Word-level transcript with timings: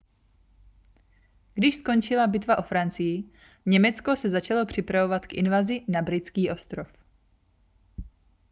když 1.53 1.75
skončila 1.75 2.27
bitva 2.27 2.57
o 2.57 2.61
francii 2.61 3.23
německo 3.65 4.15
se 4.15 4.29
začalo 4.29 4.65
připravovat 4.65 5.27
k 5.27 5.33
invazi 5.33 5.81
na 5.87 6.01
britský 6.01 6.51
ostrov 6.51 6.93